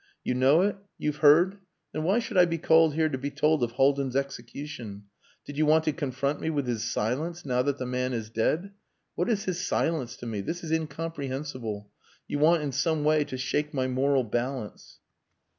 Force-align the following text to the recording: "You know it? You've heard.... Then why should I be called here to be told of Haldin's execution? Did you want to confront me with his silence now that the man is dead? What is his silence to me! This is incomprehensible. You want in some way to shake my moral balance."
"You 0.23 0.33
know 0.33 0.63
it? 0.63 0.77
You've 0.97 1.17
heard.... 1.17 1.59
Then 1.91 2.01
why 2.03 2.17
should 2.17 2.35
I 2.35 2.45
be 2.45 2.57
called 2.57 2.95
here 2.95 3.07
to 3.07 3.19
be 3.19 3.29
told 3.29 3.61
of 3.61 3.73
Haldin's 3.73 4.15
execution? 4.15 5.03
Did 5.45 5.59
you 5.59 5.67
want 5.67 5.83
to 5.83 5.93
confront 5.93 6.41
me 6.41 6.49
with 6.49 6.65
his 6.65 6.83
silence 6.83 7.45
now 7.45 7.61
that 7.61 7.77
the 7.77 7.85
man 7.85 8.11
is 8.11 8.31
dead? 8.31 8.71
What 9.13 9.29
is 9.29 9.43
his 9.43 9.63
silence 9.63 10.17
to 10.17 10.25
me! 10.25 10.41
This 10.41 10.63
is 10.63 10.71
incomprehensible. 10.71 11.91
You 12.27 12.39
want 12.39 12.63
in 12.63 12.71
some 12.71 13.03
way 13.03 13.23
to 13.25 13.37
shake 13.37 13.75
my 13.75 13.85
moral 13.87 14.23
balance." 14.23 14.97